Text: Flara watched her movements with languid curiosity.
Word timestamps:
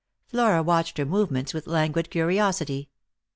Flara 0.25 0.63
watched 0.63 0.97
her 0.97 1.05
movements 1.05 1.53
with 1.53 1.67
languid 1.67 2.09
curiosity. 2.09 2.89